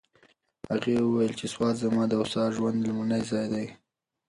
[0.71, 3.65] هغې وویل چې سوات زما د هوسا ژوند لومړنی ځای دی.